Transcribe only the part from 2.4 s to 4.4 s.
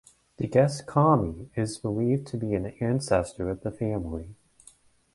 an ancestor of the family.